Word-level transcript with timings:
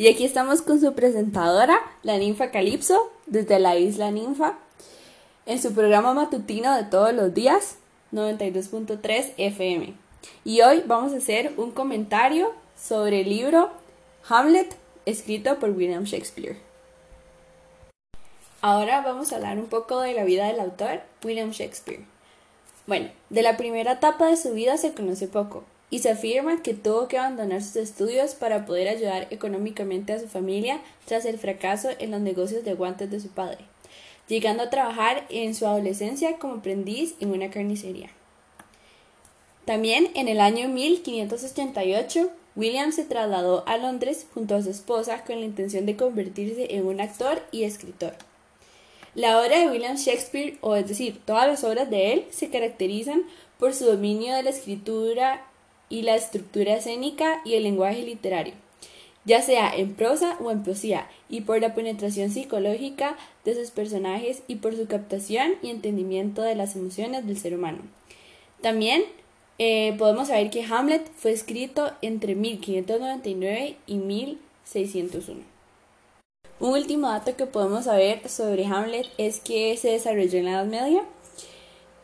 Y 0.00 0.08
aquí 0.08 0.24
estamos 0.24 0.62
con 0.62 0.80
su 0.80 0.94
presentadora, 0.94 1.78
la 2.02 2.16
ninfa 2.16 2.50
Calipso, 2.50 3.12
desde 3.26 3.58
la 3.58 3.76
isla 3.76 4.10
Ninfa, 4.10 4.56
en 5.44 5.60
su 5.60 5.74
programa 5.74 6.14
matutino 6.14 6.74
de 6.74 6.84
todos 6.84 7.12
los 7.12 7.34
días, 7.34 7.76
92.3 8.10 9.34
FM. 9.36 9.92
Y 10.42 10.62
hoy 10.62 10.82
vamos 10.86 11.12
a 11.12 11.18
hacer 11.18 11.52
un 11.58 11.72
comentario 11.72 12.50
sobre 12.82 13.20
el 13.20 13.28
libro 13.28 13.72
Hamlet, 14.26 14.74
escrito 15.04 15.58
por 15.58 15.68
William 15.68 16.04
Shakespeare. 16.04 16.56
Ahora 18.62 19.02
vamos 19.02 19.34
a 19.34 19.36
hablar 19.36 19.58
un 19.58 19.66
poco 19.66 20.00
de 20.00 20.14
la 20.14 20.24
vida 20.24 20.46
del 20.46 20.60
autor, 20.60 21.02
William 21.22 21.50
Shakespeare. 21.50 22.06
Bueno, 22.86 23.10
de 23.28 23.42
la 23.42 23.58
primera 23.58 23.92
etapa 23.92 24.28
de 24.28 24.38
su 24.38 24.54
vida 24.54 24.78
se 24.78 24.94
conoce 24.94 25.28
poco, 25.28 25.64
y 25.90 25.98
se 25.98 26.10
afirma 26.10 26.62
que 26.62 26.72
tuvo 26.72 27.08
que 27.08 27.18
abandonar 27.18 27.62
sus 27.62 27.76
estudios 27.76 28.34
para 28.34 28.64
poder 28.64 28.88
ayudar 28.88 29.26
económicamente 29.30 30.12
a 30.12 30.20
su 30.20 30.28
familia 30.28 30.80
tras 31.04 31.24
el 31.24 31.38
fracaso 31.38 31.88
en 31.98 32.12
los 32.12 32.20
negocios 32.20 32.64
de 32.64 32.74
guantes 32.74 33.10
de 33.10 33.20
su 33.20 33.28
padre, 33.28 33.58
llegando 34.28 34.62
a 34.62 34.70
trabajar 34.70 35.26
en 35.28 35.54
su 35.54 35.66
adolescencia 35.66 36.38
como 36.38 36.54
aprendiz 36.54 37.14
en 37.20 37.32
una 37.32 37.50
carnicería. 37.50 38.10
También 39.64 40.10
en 40.14 40.28
el 40.28 40.40
año 40.40 40.68
1588, 40.68 42.30
William 42.56 42.92
se 42.92 43.04
trasladó 43.04 43.64
a 43.66 43.76
Londres 43.76 44.26
junto 44.34 44.54
a 44.54 44.62
su 44.62 44.70
esposa 44.70 45.24
con 45.24 45.40
la 45.40 45.46
intención 45.46 45.86
de 45.86 45.96
convertirse 45.96 46.74
en 46.74 46.86
un 46.86 47.00
actor 47.00 47.42
y 47.52 47.64
escritor. 47.64 48.14
La 49.14 49.40
obra 49.40 49.58
de 49.58 49.68
William 49.68 49.96
Shakespeare, 49.96 50.56
o 50.60 50.76
es 50.76 50.86
decir, 50.86 51.20
todas 51.24 51.48
las 51.48 51.64
obras 51.64 51.90
de 51.90 52.12
él, 52.12 52.24
se 52.30 52.48
caracterizan 52.48 53.22
por 53.58 53.74
su 53.74 53.84
dominio 53.84 54.34
de 54.34 54.44
la 54.44 54.50
escritura 54.50 55.44
y 55.90 56.02
la 56.02 56.14
estructura 56.14 56.76
escénica 56.76 57.42
y 57.44 57.54
el 57.54 57.64
lenguaje 57.64 58.02
literario, 58.02 58.54
ya 59.26 59.42
sea 59.42 59.76
en 59.76 59.94
prosa 59.94 60.38
o 60.40 60.50
en 60.50 60.62
poesía, 60.62 61.06
y 61.28 61.42
por 61.42 61.60
la 61.60 61.74
penetración 61.74 62.30
psicológica 62.30 63.18
de 63.44 63.54
sus 63.54 63.70
personajes 63.70 64.42
y 64.46 64.56
por 64.56 64.74
su 64.74 64.86
captación 64.86 65.52
y 65.60 65.68
entendimiento 65.68 66.40
de 66.40 66.54
las 66.54 66.76
emociones 66.76 67.26
del 67.26 67.36
ser 67.36 67.54
humano. 67.54 67.80
También 68.62 69.02
eh, 69.58 69.94
podemos 69.98 70.28
saber 70.28 70.48
que 70.48 70.64
Hamlet 70.64 71.06
fue 71.16 71.32
escrito 71.32 71.92
entre 72.00 72.34
1599 72.34 73.76
y 73.86 73.94
1601. 73.96 75.40
Un 76.60 76.70
último 76.70 77.08
dato 77.08 77.36
que 77.36 77.46
podemos 77.46 77.84
saber 77.84 78.28
sobre 78.28 78.66
Hamlet 78.66 79.06
es 79.18 79.40
que 79.40 79.76
se 79.76 79.90
desarrolló 79.90 80.38
en 80.38 80.44
la 80.44 80.50
Edad 80.52 80.66
Media 80.66 81.04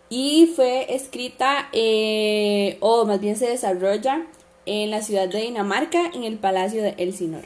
y 0.08 0.52
fue 0.54 0.94
escrita, 0.94 1.68
eh, 1.72 2.78
o 2.80 3.04
más 3.04 3.20
bien 3.20 3.36
se 3.36 3.48
desarrolla 3.48 4.26
en 4.64 4.90
la 4.90 5.02
ciudad 5.02 5.28
de 5.28 5.40
Dinamarca, 5.40 6.10
en 6.14 6.24
el 6.24 6.38
Palacio 6.38 6.82
de 6.82 6.94
Elsinor. 6.98 7.44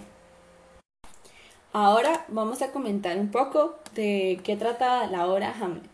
Ahora 1.72 2.24
vamos 2.28 2.62
a 2.62 2.72
comentar 2.72 3.16
un 3.18 3.30
poco 3.30 3.76
de 3.94 4.40
qué 4.42 4.56
trata 4.56 5.06
la 5.06 5.26
obra 5.28 5.54
Hamlet. 5.60 5.84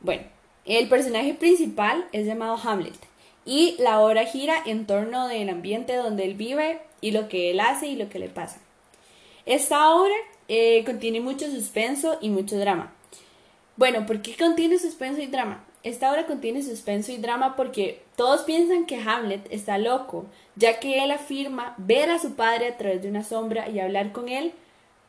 Bueno, 0.00 0.22
el 0.64 0.88
personaje 0.88 1.34
principal 1.34 2.06
es 2.12 2.26
llamado 2.26 2.56
Hamlet 2.62 2.94
y 3.44 3.74
la 3.78 4.00
obra 4.00 4.24
gira 4.26 4.54
en 4.64 4.86
torno 4.86 5.26
del 5.26 5.48
ambiente 5.48 5.96
donde 5.96 6.24
él 6.24 6.34
vive 6.34 6.80
y 7.00 7.10
lo 7.10 7.28
que 7.28 7.50
él 7.50 7.60
hace 7.60 7.88
y 7.88 7.96
lo 7.96 8.08
que 8.08 8.18
le 8.18 8.28
pasa. 8.28 8.60
Esta 9.46 9.94
obra 9.94 10.14
eh, 10.48 10.84
contiene 10.84 11.20
mucho 11.20 11.50
suspenso 11.50 12.18
y 12.20 12.30
mucho 12.30 12.56
drama. 12.56 12.92
Bueno, 13.80 14.04
¿por 14.04 14.20
qué 14.20 14.36
contiene 14.36 14.78
suspenso 14.78 15.22
y 15.22 15.26
drama? 15.26 15.64
Esta 15.82 16.12
obra 16.12 16.26
contiene 16.26 16.62
suspenso 16.62 17.12
y 17.12 17.16
drama 17.16 17.56
porque 17.56 18.02
todos 18.14 18.42
piensan 18.42 18.84
que 18.84 19.00
Hamlet 19.00 19.50
está 19.50 19.78
loco, 19.78 20.26
ya 20.54 20.78
que 20.80 21.02
él 21.02 21.10
afirma 21.10 21.74
ver 21.78 22.10
a 22.10 22.18
su 22.18 22.34
padre 22.34 22.68
a 22.68 22.76
través 22.76 23.00
de 23.00 23.08
una 23.08 23.24
sombra 23.24 23.70
y 23.70 23.80
hablar 23.80 24.12
con 24.12 24.28
él, 24.28 24.52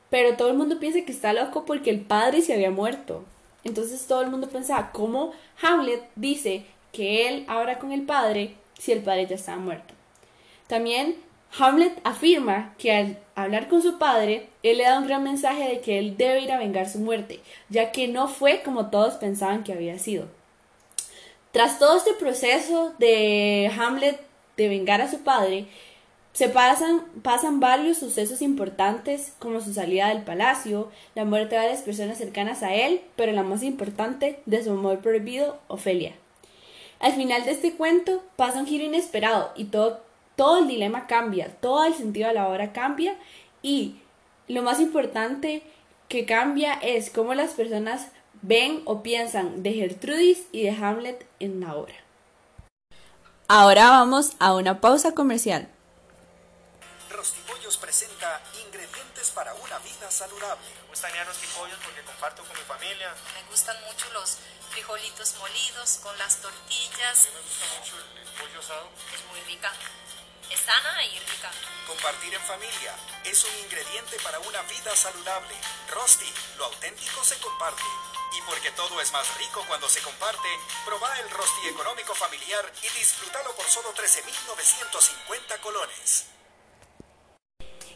pero 0.09 0.37
todo 0.37 0.47
el 0.47 0.55
mundo 0.55 0.79
piensa 0.79 1.01
que 1.01 1.11
está 1.11 1.33
loco 1.33 1.65
porque 1.65 1.89
el 1.89 1.99
padre 1.99 2.41
se 2.41 2.53
había 2.53 2.71
muerto. 2.71 3.25
Entonces 3.65 4.07
todo 4.07 4.21
el 4.21 4.31
mundo 4.31 4.47
pensaba, 4.47 4.93
¿cómo 4.93 5.33
Hamlet 5.61 6.03
dice 6.15 6.63
que 6.93 7.27
él 7.27 7.43
habla 7.49 7.77
con 7.77 7.91
el 7.91 8.03
padre 8.03 8.55
si 8.79 8.93
el 8.93 9.03
padre 9.03 9.27
ya 9.27 9.35
estaba 9.35 9.57
muerto? 9.57 9.93
También 10.67 11.17
Hamlet 11.59 11.99
afirma 12.05 12.73
que 12.77 12.93
al 12.93 13.17
hablar 13.43 13.67
con 13.67 13.81
su 13.81 13.97
padre, 13.97 14.49
él 14.63 14.77
le 14.77 14.83
da 14.83 14.99
un 14.99 15.07
gran 15.07 15.23
mensaje 15.23 15.67
de 15.67 15.81
que 15.81 15.99
él 15.99 16.17
debe 16.17 16.41
ir 16.41 16.51
a 16.51 16.59
vengar 16.59 16.89
su 16.89 16.99
muerte, 16.99 17.39
ya 17.69 17.91
que 17.91 18.07
no 18.07 18.27
fue 18.27 18.61
como 18.63 18.89
todos 18.89 19.15
pensaban 19.15 19.63
que 19.63 19.73
había 19.73 19.99
sido. 19.99 20.27
Tras 21.51 21.79
todo 21.79 21.97
este 21.97 22.13
proceso 22.13 22.93
de 22.97 23.71
Hamlet 23.77 24.19
de 24.57 24.69
vengar 24.69 25.01
a 25.01 25.11
su 25.11 25.19
padre, 25.19 25.67
se 26.33 26.47
pasan, 26.47 27.03
pasan 27.23 27.59
varios 27.59 27.97
sucesos 27.97 28.41
importantes 28.41 29.33
como 29.39 29.59
su 29.59 29.73
salida 29.73 30.07
del 30.07 30.23
palacio, 30.23 30.89
la 31.13 31.25
muerte 31.25 31.55
de 31.55 31.61
varias 31.61 31.81
personas 31.81 32.17
cercanas 32.17 32.63
a 32.63 32.73
él, 32.73 33.01
pero 33.17 33.33
la 33.33 33.43
más 33.43 33.63
importante, 33.63 34.39
de 34.45 34.63
su 34.63 34.71
amor 34.71 34.99
prohibido, 34.99 35.59
Ofelia. 35.67 36.13
Al 36.99 37.13
final 37.13 37.43
de 37.43 37.51
este 37.51 37.73
cuento 37.73 38.23
pasa 38.37 38.59
un 38.59 38.67
giro 38.67 38.85
inesperado 38.85 39.51
y 39.55 39.65
todo 39.65 40.01
todo 40.41 40.57
el 40.57 40.67
dilema 40.67 41.05
cambia, 41.05 41.55
todo 41.61 41.83
el 41.83 41.93
sentido 41.93 42.27
de 42.29 42.33
la 42.33 42.47
obra 42.47 42.73
cambia 42.73 43.15
y 43.61 44.01
lo 44.47 44.63
más 44.63 44.79
importante 44.79 45.61
que 46.09 46.25
cambia 46.25 46.73
es 46.81 47.11
cómo 47.11 47.35
las 47.35 47.51
personas 47.51 48.07
ven 48.41 48.81
o 48.85 49.03
piensan 49.03 49.61
de 49.61 49.73
Gertrudis 49.73 50.47
y 50.51 50.63
de 50.63 50.71
Hamlet 50.71 51.27
en 51.39 51.61
la 51.61 51.75
obra. 51.75 51.93
Ahora 53.47 53.91
vamos 53.91 54.31
a 54.39 54.55
una 54.55 54.81
pausa 54.81 55.13
comercial. 55.13 55.69
Rostipollos 57.11 57.77
presenta 57.77 58.41
ingredientes 58.65 59.29
para 59.29 59.53
una 59.53 59.77
vida 59.77 60.09
saludable. 60.09 60.65
Me 60.81 60.89
gustan 60.89 61.11
los 61.19 61.27
rostipollos 61.27 61.77
porque 61.85 62.01
comparto 62.01 62.41
con 62.41 62.57
mi 62.57 62.63
familia. 62.63 63.13
Me 63.35 63.47
gustan 63.47 63.77
mucho 63.85 64.11
los 64.13 64.39
frijolitos 64.71 65.35
molidos 65.37 65.99
con 66.01 66.17
las 66.17 66.37
tortillas. 66.41 67.27
A 67.27 67.29
mí 67.29 67.35
me 67.35 67.41
gusta 67.45 67.65
mucho 67.77 67.93
el 67.99 68.41
pollo 68.41 68.59
asado. 68.59 68.89
Es 69.13 69.21
muy 69.29 69.39
rica 69.41 69.71
es 70.53 70.59
sana 70.59 71.03
y 71.05 71.19
rica. 71.19 71.51
Compartir 71.87 72.33
en 72.33 72.41
familia 72.41 72.93
es 73.23 73.43
un 73.43 73.55
ingrediente 73.65 74.17
para 74.23 74.39
una 74.39 74.61
vida 74.63 74.95
saludable. 74.95 75.55
Rosti, 75.89 76.27
lo 76.57 76.65
auténtico 76.65 77.23
se 77.23 77.39
comparte. 77.39 77.83
Y 78.37 78.41
porque 78.47 78.71
todo 78.71 79.01
es 79.01 79.11
más 79.11 79.27
rico 79.37 79.63
cuando 79.67 79.89
se 79.89 80.01
comparte, 80.01 80.47
probá 80.85 81.09
el 81.19 81.29
Rosti 81.29 81.67
económico 81.67 82.13
familiar 82.15 82.63
y 82.79 82.99
disfrútalo 82.99 83.55
por 83.55 83.65
solo 83.65 83.93
13.950 83.93 85.59
colones. 85.61 86.27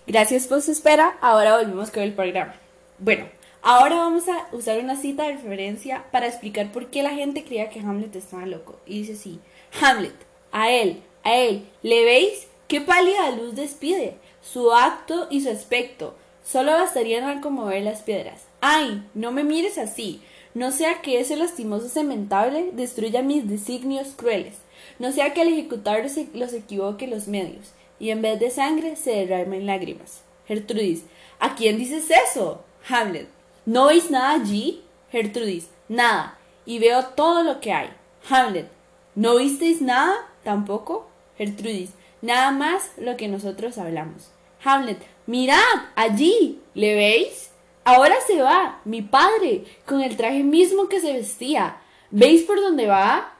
Gracias 0.07 0.47
por 0.47 0.61
su 0.61 0.72
espera. 0.72 1.17
Ahora 1.22 1.57
volvemos 1.57 1.89
con 1.89 2.03
el 2.03 2.13
programa. 2.13 2.55
Bueno, 2.99 3.29
ahora 3.61 3.95
vamos 3.95 4.27
a 4.27 4.47
usar 4.51 4.79
una 4.79 4.95
cita 4.95 5.23
de 5.23 5.33
referencia 5.33 6.05
para 6.11 6.27
explicar 6.27 6.72
por 6.72 6.89
qué 6.89 7.01
la 7.01 7.11
gente 7.11 7.43
creía 7.43 7.69
que 7.69 7.79
Hamlet 7.79 8.16
estaba 8.16 8.45
loco. 8.45 8.79
Y 8.85 9.01
dice 9.01 9.13
así, 9.13 9.39
Hamlet, 9.81 10.16
a 10.51 10.69
él, 10.69 11.03
a 11.25 11.36
él, 11.36 11.68
¿le 11.81 12.06
veis? 12.06 12.47
¿Qué 12.68 12.80
pálida 12.81 13.31
luz 13.31 13.56
despide? 13.56 14.16
Su 14.41 14.72
acto 14.72 15.28
y 15.30 15.41
su 15.41 15.50
aspecto. 15.50 16.16
Solo 16.44 16.72
bastarían 16.72 17.41
conmover 17.41 17.84
las 17.84 18.03
piedras. 18.03 18.44
¡Ay! 18.62 19.03
No 19.13 19.31
me 19.31 19.44
mires 19.44 19.78
así. 19.78 20.22
No 20.53 20.72
sea 20.72 21.02
que 21.02 21.19
ese 21.19 21.35
lastimoso 21.35 21.90
cementable 21.90 22.69
destruya 22.74 23.24
mis 23.24 23.50
designios 23.50 24.09
crueles. 24.16 24.53
No 25.00 25.12
sea 25.12 25.34
que 25.34 25.41
al 25.41 25.50
ejecutar 25.50 26.06
los 26.34 26.53
equivoque 26.53 27.08
los 27.08 27.28
medios, 27.28 27.72
y 28.00 28.12
en 28.12 28.22
vez 28.22 28.40
de 28.40 28.52
sangre 28.52 28.96
se 28.96 29.12
derramen 29.12 29.66
lágrimas. 29.66 30.22
Gertrudis, 30.47 31.03
¿a 31.40 31.56
quién 31.56 31.78
dices 31.78 32.09
eso? 32.09 32.64
Hamlet, 32.88 33.28
¿no 33.66 33.88
veis 33.88 34.09
nada 34.12 34.31
allí? 34.35 34.84
Gertrudis, 35.12 35.69
nada, 35.90 36.38
y 36.66 36.79
veo 36.79 37.03
todo 37.08 37.44
lo 37.44 37.59
que 37.59 37.73
hay. 37.73 37.90
Hamlet, 38.29 38.70
¿no 39.16 39.38
visteis 39.38 39.82
nada? 39.82 40.16
¿Tampoco? 40.44 41.08
Gertrudis, 41.37 41.91
nada 42.22 42.52
más 42.52 42.91
lo 42.97 43.17
que 43.17 43.28
nosotros 43.28 43.78
hablamos. 43.78 44.32
Hamlet, 44.64 44.99
mirad, 45.28 45.58
allí, 45.96 46.59
¿le 46.73 46.96
veis? 46.96 47.52
Ahora 47.84 48.16
se 48.26 48.41
va, 48.41 48.82
mi 48.84 49.02
padre, 49.02 49.64
con 49.85 50.02
el 50.02 50.17
traje 50.17 50.43
mismo 50.43 50.90
que 50.90 50.99
se 50.99 51.14
vestía. 51.14 51.78
¿Veis 52.09 52.43
por 52.43 52.59
dónde 52.59 52.87
va? 52.87 53.34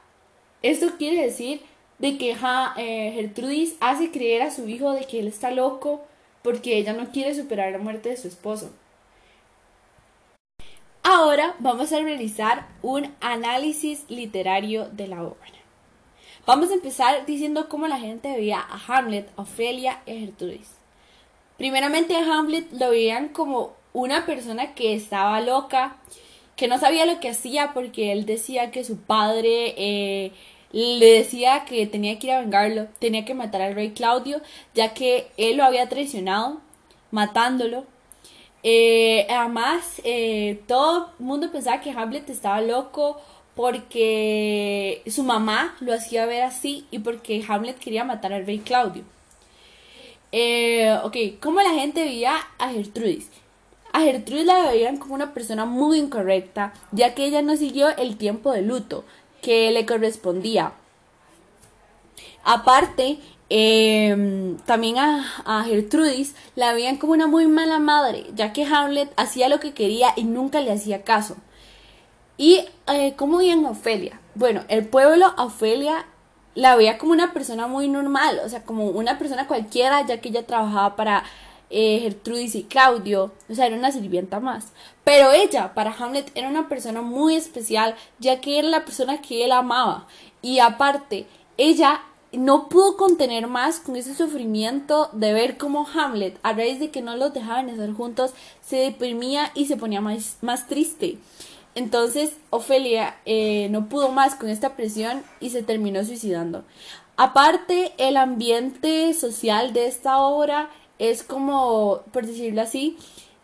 Esto 0.62 0.96
quiere 0.98 1.22
decir 1.22 1.62
de 1.98 2.18
que 2.18 2.30
eh, 2.30 3.12
Gertrudis 3.14 3.76
hace 3.80 4.10
creer 4.10 4.42
a 4.42 4.50
su 4.50 4.68
hijo 4.68 4.92
de 4.92 5.06
que 5.06 5.18
él 5.18 5.26
está 5.26 5.50
loco 5.50 6.04
porque 6.42 6.76
ella 6.76 6.92
no 6.92 7.10
quiere 7.10 7.34
superar 7.34 7.72
la 7.72 7.78
muerte 7.78 8.10
de 8.10 8.16
su 8.16 8.28
esposo. 8.28 8.70
Ahora 11.02 11.56
vamos 11.58 11.92
a 11.92 12.00
realizar 12.00 12.68
un 12.82 13.12
análisis 13.20 14.04
literario 14.08 14.88
de 14.90 15.08
la 15.08 15.22
obra. 15.22 15.55
Vamos 16.46 16.70
a 16.70 16.74
empezar 16.74 17.26
diciendo 17.26 17.68
cómo 17.68 17.88
la 17.88 17.98
gente 17.98 18.32
veía 18.32 18.60
a 18.60 18.80
Hamlet, 18.86 19.28
Ofelia 19.34 20.00
y 20.06 20.20
Gertrudis. 20.20 20.76
Primeramente 21.58 22.14
a 22.14 22.20
Hamlet 22.20 22.72
lo 22.72 22.90
veían 22.90 23.30
como 23.30 23.72
una 23.92 24.26
persona 24.26 24.72
que 24.72 24.94
estaba 24.94 25.40
loca, 25.40 25.96
que 26.54 26.68
no 26.68 26.78
sabía 26.78 27.04
lo 27.04 27.18
que 27.18 27.30
hacía 27.30 27.72
porque 27.74 28.12
él 28.12 28.26
decía 28.26 28.70
que 28.70 28.84
su 28.84 28.96
padre 28.96 29.74
eh, 29.76 30.32
le 30.70 31.06
decía 31.06 31.64
que 31.64 31.84
tenía 31.88 32.20
que 32.20 32.28
ir 32.28 32.34
a 32.34 32.40
vengarlo, 32.40 32.86
tenía 33.00 33.24
que 33.24 33.34
matar 33.34 33.62
al 33.62 33.74
rey 33.74 33.90
Claudio, 33.90 34.40
ya 34.72 34.94
que 34.94 35.26
él 35.36 35.56
lo 35.56 35.64
había 35.64 35.88
traicionado 35.88 36.60
matándolo. 37.10 37.86
Eh, 38.62 39.26
además, 39.28 40.00
eh, 40.04 40.62
todo 40.68 41.10
el 41.18 41.24
mundo 41.24 41.50
pensaba 41.50 41.80
que 41.80 41.90
Hamlet 41.90 42.30
estaba 42.30 42.60
loco 42.60 43.20
porque 43.56 45.02
su 45.06 45.24
mamá 45.24 45.74
lo 45.80 45.94
hacía 45.94 46.26
ver 46.26 46.42
así 46.42 46.86
y 46.90 46.98
porque 47.00 47.42
Hamlet 47.48 47.78
quería 47.78 48.04
matar 48.04 48.34
al 48.34 48.46
rey 48.46 48.58
Claudio. 48.58 49.02
Eh, 50.30 50.94
ok, 51.02 51.40
¿cómo 51.40 51.62
la 51.62 51.70
gente 51.70 52.04
veía 52.04 52.36
a 52.58 52.68
Gertrudis? 52.68 53.30
A 53.94 54.00
Gertrudis 54.00 54.44
la 54.44 54.70
veían 54.70 54.98
como 54.98 55.14
una 55.14 55.32
persona 55.32 55.64
muy 55.64 55.98
incorrecta, 55.98 56.74
ya 56.92 57.14
que 57.14 57.24
ella 57.24 57.40
no 57.40 57.56
siguió 57.56 57.88
el 57.96 58.18
tiempo 58.18 58.52
de 58.52 58.60
luto 58.60 59.04
que 59.40 59.70
le 59.70 59.86
correspondía. 59.86 60.72
Aparte, 62.44 63.18
em, 63.48 64.58
también 64.66 64.98
a, 64.98 65.64
Gertrudis 65.64 66.34
la 66.56 66.74
veían 66.74 66.98
como 66.98 67.14
una 67.14 67.26
muy 67.26 67.46
mala 67.46 67.78
madre, 67.78 68.26
ya 68.34 68.52
que 68.52 68.64
Hamlet 68.64 69.10
hacía 69.16 69.48
lo 69.48 69.60
que 69.60 69.72
quería 69.72 70.12
y 70.14 70.24
nunca 70.24 70.60
le 70.60 70.72
hacía 70.72 71.02
caso. 71.02 71.36
¿Y 72.36 72.64
eh, 72.86 73.14
cómo 73.16 73.38
veían 73.38 73.64
a 73.64 73.70
Ofelia? 73.70 74.20
Bueno, 74.34 74.62
el 74.68 74.86
pueblo 74.86 75.32
a 75.36 75.44
Ofelia 75.44 76.06
la 76.54 76.76
veía 76.76 76.98
como 76.98 77.12
una 77.12 77.32
persona 77.32 77.66
muy 77.66 77.88
normal, 77.88 78.40
o 78.44 78.48
sea, 78.48 78.64
como 78.64 78.86
una 78.86 79.18
persona 79.18 79.46
cualquiera, 79.46 80.04
ya 80.06 80.20
que 80.20 80.30
ella 80.30 80.46
trabajaba 80.46 80.96
para 80.96 81.24
eh, 81.70 82.00
Gertrudis 82.00 82.54
y 82.54 82.64
Claudio, 82.64 83.32
o 83.48 83.54
sea, 83.54 83.66
era 83.66 83.76
una 83.76 83.92
sirvienta 83.92 84.40
más. 84.40 84.72
Pero 85.04 85.32
ella, 85.32 85.74
para 85.74 85.92
Hamlet, 85.92 86.30
era 86.34 86.48
una 86.48 86.68
persona 86.68 87.02
muy 87.02 87.36
especial, 87.36 87.94
ya 88.18 88.40
que 88.40 88.58
era 88.58 88.68
la 88.68 88.84
persona 88.84 89.20
que 89.20 89.44
él 89.44 89.52
amaba. 89.52 90.06
Y 90.42 90.58
aparte, 90.58 91.26
ella 91.56 92.02
no 92.32 92.68
pudo 92.68 92.96
contener 92.96 93.46
más 93.46 93.80
con 93.80 93.96
ese 93.96 94.14
sufrimiento 94.14 95.08
de 95.12 95.32
ver 95.32 95.58
cómo 95.58 95.86
Hamlet, 95.94 96.38
a 96.42 96.52
raíz 96.52 96.80
de 96.80 96.90
que 96.90 97.02
no 97.02 97.16
los 97.16 97.32
dejaban 97.32 97.68
estar 97.68 97.92
juntos, 97.92 98.32
se 98.62 98.76
deprimía 98.76 99.50
y 99.54 99.66
se 99.66 99.76
ponía 99.76 100.00
más, 100.00 100.38
más 100.42 100.66
triste. 100.66 101.18
Entonces, 101.76 102.38
Ofelia 102.48 103.16
eh, 103.26 103.68
no 103.70 103.88
pudo 103.88 104.08
más 104.08 104.34
con 104.34 104.48
esta 104.48 104.76
presión 104.76 105.22
y 105.40 105.50
se 105.50 105.62
terminó 105.62 106.02
suicidando. 106.04 106.64
Aparte, 107.18 107.92
el 107.98 108.16
ambiente 108.16 109.12
social 109.12 109.74
de 109.74 109.86
esta 109.86 110.18
obra 110.18 110.70
es 110.98 111.22
como, 111.22 112.00
por 112.12 112.26
decirlo 112.26 112.62
así, 112.62 112.96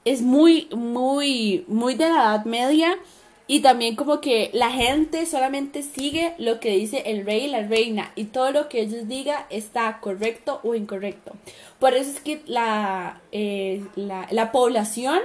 es 0.06 0.22
muy, 0.22 0.66
muy, 0.74 1.66
muy 1.68 1.94
de 1.94 2.08
la 2.08 2.14
Edad 2.14 2.44
Media 2.46 2.98
y 3.46 3.60
también 3.60 3.96
como 3.96 4.22
que 4.22 4.48
la 4.54 4.70
gente 4.70 5.26
solamente 5.26 5.82
sigue 5.82 6.34
lo 6.38 6.58
que 6.58 6.70
dice 6.70 7.02
el 7.04 7.26
rey 7.26 7.44
y 7.44 7.48
la 7.48 7.66
reina 7.66 8.12
y 8.14 8.24
todo 8.24 8.50
lo 8.50 8.70
que 8.70 8.80
ellos 8.80 9.08
digan 9.08 9.44
está 9.50 10.00
correcto 10.00 10.60
o 10.62 10.74
incorrecto. 10.74 11.32
Por 11.78 11.92
eso 11.92 12.10
es 12.10 12.20
que 12.20 12.40
la, 12.46 13.20
eh, 13.30 13.84
la, 13.94 14.26
la 14.30 14.52
población 14.52 15.20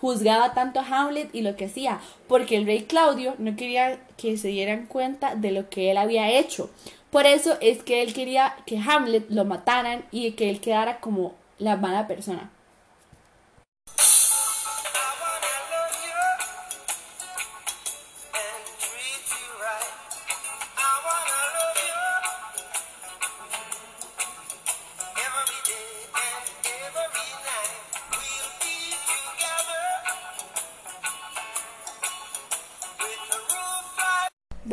juzgaba 0.00 0.54
tanto 0.54 0.80
a 0.80 0.86
Hamlet 0.86 1.34
y 1.34 1.42
lo 1.42 1.56
que 1.56 1.66
hacía, 1.66 2.00
porque 2.26 2.56
el 2.56 2.66
rey 2.66 2.82
Claudio 2.82 3.34
no 3.38 3.56
quería 3.56 3.98
que 4.16 4.36
se 4.36 4.48
dieran 4.48 4.86
cuenta 4.86 5.34
de 5.34 5.52
lo 5.52 5.68
que 5.68 5.90
él 5.90 5.96
había 5.96 6.30
hecho. 6.30 6.70
Por 7.10 7.26
eso 7.26 7.56
es 7.60 7.82
que 7.82 8.02
él 8.02 8.12
quería 8.12 8.54
que 8.66 8.78
Hamlet 8.78 9.30
lo 9.30 9.44
mataran 9.44 10.04
y 10.10 10.32
que 10.32 10.50
él 10.50 10.60
quedara 10.60 11.00
como 11.00 11.34
la 11.58 11.76
mala 11.76 12.06
persona. 12.06 12.50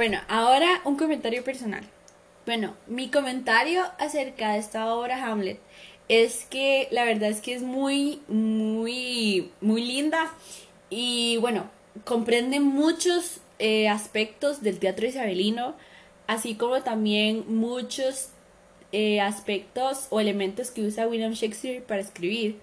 Bueno, 0.08 0.22
ahora 0.28 0.82
un 0.84 0.98
comentario 0.98 1.44
personal. 1.44 1.82
Bueno, 2.46 2.76
mi 2.86 3.10
comentario 3.10 3.82
acerca 3.98 4.52
de 4.52 4.60
esta 4.60 4.94
obra 4.94 5.26
Hamlet 5.26 5.58
es 6.10 6.46
que 6.46 6.88
la 6.92 7.06
verdad 7.06 7.32
es 7.32 7.42
que 7.42 7.56
es 7.56 7.64
muy, 7.64 8.22
muy, 8.28 9.50
muy 9.62 9.84
linda 9.84 10.32
y 10.92 11.38
bueno, 11.38 11.72
comprende 12.04 12.60
muchos 12.60 13.40
eh, 13.58 13.90
aspectos 13.90 14.62
del 14.62 14.78
teatro 14.78 15.08
isabelino, 15.08 15.74
así 16.28 16.54
como 16.54 16.84
también 16.84 17.44
muchos 17.48 18.30
eh, 18.92 19.20
aspectos 19.22 20.06
o 20.12 20.20
elementos 20.20 20.70
que 20.70 20.84
usa 20.84 21.08
William 21.08 21.34
Shakespeare 21.34 21.82
para 21.82 22.02
escribir. 22.02 22.60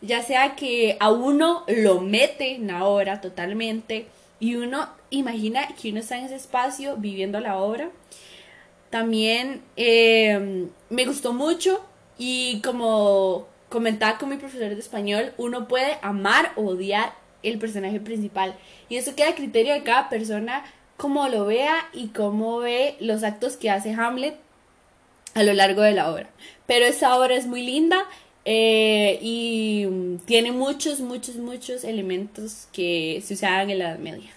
Ya 0.00 0.22
sea 0.22 0.54
que 0.54 0.96
a 1.00 1.10
uno 1.10 1.64
lo 1.66 2.00
mete 2.00 2.54
en 2.54 2.68
la 2.68 2.84
obra 2.84 3.20
totalmente 3.20 4.06
y 4.40 4.56
uno 4.56 4.88
imagina 5.10 5.68
que 5.80 5.90
uno 5.90 6.00
está 6.00 6.16
en 6.16 6.26
ese 6.26 6.36
espacio 6.36 6.96
viviendo 6.96 7.40
la 7.40 7.58
obra. 7.58 7.90
También 8.90 9.62
eh, 9.76 10.68
me 10.88 11.04
gustó 11.04 11.32
mucho 11.32 11.84
y 12.16 12.60
como 12.62 13.46
comentaba 13.68 14.18
con 14.18 14.30
mi 14.30 14.36
profesor 14.36 14.70
de 14.70 14.80
español, 14.80 15.32
uno 15.36 15.68
puede 15.68 15.98
amar 16.02 16.52
o 16.56 16.62
odiar 16.62 17.12
el 17.42 17.58
personaje 17.58 18.00
principal. 18.00 18.56
Y 18.88 18.96
eso 18.96 19.14
queda 19.14 19.30
a 19.30 19.34
criterio 19.34 19.74
de 19.74 19.82
cada 19.82 20.08
persona, 20.08 20.64
cómo 20.96 21.28
lo 21.28 21.44
vea 21.44 21.88
y 21.92 22.08
cómo 22.08 22.58
ve 22.58 22.96
los 23.00 23.22
actos 23.22 23.56
que 23.56 23.70
hace 23.70 23.92
Hamlet 23.92 24.36
a 25.34 25.42
lo 25.42 25.52
largo 25.52 25.82
de 25.82 25.92
la 25.92 26.10
obra. 26.10 26.30
Pero 26.66 26.86
esa 26.86 27.16
obra 27.16 27.34
es 27.34 27.46
muy 27.46 27.62
linda 27.62 28.04
eh, 28.50 29.18
y 29.20 29.86
tiene 30.24 30.52
muchos, 30.52 31.00
muchos, 31.00 31.36
muchos 31.36 31.84
elementos 31.84 32.66
que 32.72 33.22
se 33.22 33.34
usaban 33.34 33.68
en 33.68 33.78
la 33.78 33.90
Edad 33.90 33.98
Media. 33.98 34.30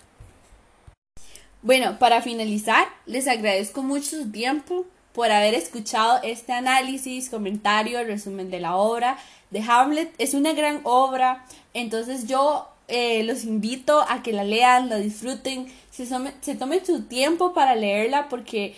Bueno, 1.61 1.97
para 1.97 2.21
finalizar, 2.21 2.89
les 3.05 3.29
agradezco 3.29 3.83
mucho 3.83 4.17
su 4.17 4.29
tiempo 4.29 4.85
por 5.13 5.31
haber 5.31 5.53
escuchado 5.53 6.19
este 6.23 6.51
análisis, 6.51 7.29
comentario, 7.29 8.03
resumen 8.03 8.51
de 8.51 8.59
la 8.59 8.75
obra 8.75 9.17
de 9.49 9.61
Hamlet. 9.61 10.13
Es 10.17 10.33
una 10.33 10.51
gran 10.51 10.81
obra, 10.83 11.45
entonces 11.73 12.27
yo 12.27 12.67
eh, 12.89 13.23
los 13.23 13.45
invito 13.45 14.01
a 14.09 14.23
que 14.23 14.33
la 14.33 14.43
lean, 14.43 14.89
la 14.89 14.97
disfruten, 14.97 15.67
se, 15.89 16.05
se 16.41 16.55
tomen 16.55 16.85
su 16.85 17.03
tiempo 17.03 17.53
para 17.53 17.75
leerla 17.75 18.27
porque 18.27 18.75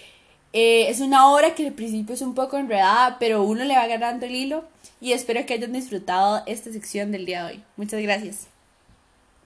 eh, 0.54 0.90
es 0.90 1.00
una 1.02 1.32
obra 1.32 1.56
que 1.56 1.68
al 1.68 1.74
principio 1.74 2.16
es 2.16 2.22
un 2.22 2.36
poco 2.36 2.58
enredada, 2.58 3.18
pero 3.20 3.44
uno 3.44 3.64
le 3.64 3.76
va 3.76 3.88
ganando 3.88 4.26
el 4.26 4.36
hilo 4.36 4.64
y 5.02 5.12
espero 5.12 5.46
que 5.46 5.56
hayan 5.56 5.74
disfrutado 5.74 6.44
esta 6.46 6.72
sección 6.72 7.12
del 7.12 7.26
día 7.26 7.44
de 7.44 7.54
hoy. 7.54 7.64
Muchas 7.76 8.02
gracias. 8.02 8.53